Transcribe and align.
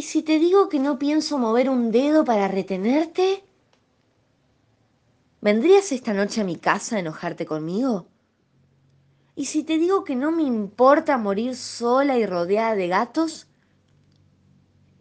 ¿Y 0.00 0.02
si 0.02 0.22
te 0.22 0.38
digo 0.38 0.70
que 0.70 0.78
no 0.78 0.98
pienso 0.98 1.36
mover 1.36 1.68
un 1.68 1.90
dedo 1.90 2.24
para 2.24 2.48
retenerte? 2.48 3.44
¿Vendrías 5.42 5.92
esta 5.92 6.14
noche 6.14 6.40
a 6.40 6.44
mi 6.44 6.56
casa 6.56 6.96
a 6.96 7.00
enojarte 7.00 7.44
conmigo? 7.44 8.06
¿Y 9.36 9.44
si 9.44 9.62
te 9.62 9.76
digo 9.76 10.02
que 10.02 10.16
no 10.16 10.32
me 10.32 10.42
importa 10.42 11.18
morir 11.18 11.54
sola 11.54 12.16
y 12.16 12.24
rodeada 12.24 12.76
de 12.76 12.88
gatos? 12.88 13.46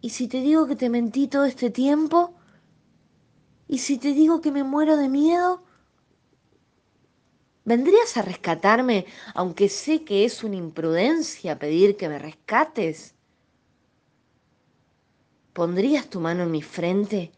¿Y 0.02 0.10
si 0.10 0.28
te 0.28 0.42
digo 0.42 0.68
que 0.68 0.76
te 0.76 0.90
mentí 0.90 1.30
todo 1.30 1.46
este 1.46 1.70
tiempo? 1.70 2.36
¿Y 3.70 3.78
si 3.78 4.00
te 4.00 4.12
digo 4.12 4.42
que 4.42 4.52
me 4.52 4.66
muero 4.66 4.98
de 4.98 5.08
miedo? 5.08 5.64
¿Vendrías 7.64 8.18
a 8.18 8.22
rescatarme, 8.22 9.06
aunque 9.34 9.70
sé 9.70 10.04
que 10.04 10.26
es 10.26 10.44
una 10.44 10.58
imprudencia 10.58 11.58
pedir 11.58 11.96
que 11.96 12.10
me 12.10 12.20
rescates? 12.20 13.16
¿Pondrías 15.54 16.10
tu 16.10 16.20
mano 16.20 16.44
en 16.44 16.52
mi 16.52 16.62
frente? 16.62 17.32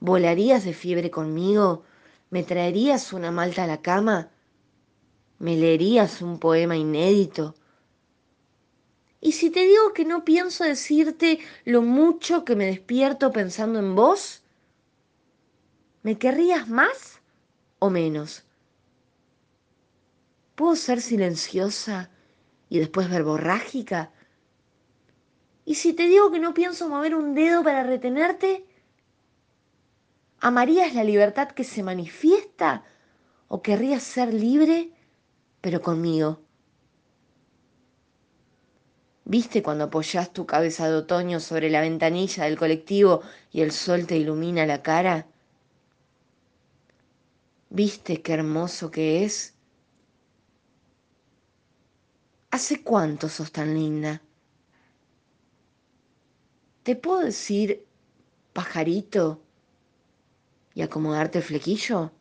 ¿Volarías 0.00 0.64
de 0.64 0.72
fiebre 0.72 1.10
conmigo? 1.10 1.84
¿Me 2.30 2.42
traerías 2.42 3.12
una 3.12 3.30
malta 3.30 3.64
a 3.64 3.66
la 3.66 3.82
cama? 3.82 4.30
¿Me 5.38 5.56
leerías 5.56 6.22
un 6.22 6.38
poema 6.38 6.76
inédito? 6.76 7.54
¿Y 9.20 9.32
si 9.32 9.50
te 9.50 9.66
digo 9.66 9.92
que 9.92 10.04
no 10.04 10.24
pienso 10.24 10.64
decirte 10.64 11.40
lo 11.64 11.82
mucho 11.82 12.44
que 12.44 12.56
me 12.56 12.66
despierto 12.66 13.32
pensando 13.32 13.78
en 13.78 13.94
vos? 13.94 14.42
¿Me 16.02 16.18
querrías 16.18 16.68
más 16.68 17.20
o 17.78 17.90
menos? 17.90 18.44
¿Puedo 20.54 20.76
ser 20.76 21.00
silenciosa 21.00 22.10
y 22.68 22.78
después 22.78 23.10
verborrágica? 23.10 24.12
¿Y 25.66 25.74
si 25.74 25.92
te 25.94 26.04
digo 26.04 26.30
que 26.30 26.38
no 26.38 26.54
pienso 26.54 26.88
mover 26.88 27.16
un 27.16 27.34
dedo 27.34 27.64
para 27.64 27.82
retenerte? 27.82 28.64
¿Amarías 30.38 30.94
la 30.94 31.02
libertad 31.02 31.48
que 31.48 31.64
se 31.64 31.82
manifiesta 31.82 32.84
o 33.48 33.62
querrías 33.62 34.04
ser 34.04 34.32
libre, 34.32 34.92
pero 35.60 35.82
conmigo? 35.82 36.40
¿Viste 39.24 39.60
cuando 39.60 39.84
apoyas 39.84 40.32
tu 40.32 40.46
cabeza 40.46 40.88
de 40.88 40.94
otoño 40.94 41.40
sobre 41.40 41.68
la 41.68 41.80
ventanilla 41.80 42.44
del 42.44 42.56
colectivo 42.56 43.22
y 43.50 43.62
el 43.62 43.72
sol 43.72 44.06
te 44.06 44.16
ilumina 44.16 44.66
la 44.66 44.84
cara? 44.84 45.26
¿Viste 47.70 48.22
qué 48.22 48.34
hermoso 48.34 48.92
que 48.92 49.24
es? 49.24 49.56
¿Hace 52.52 52.84
cuánto 52.84 53.28
sos 53.28 53.50
tan 53.50 53.74
linda? 53.74 54.22
¿Te 56.86 56.94
puedo 56.94 57.18
decir 57.18 57.84
pajarito 58.52 59.42
y 60.72 60.82
acomodarte 60.82 61.38
el 61.38 61.44
flequillo? 61.44 62.12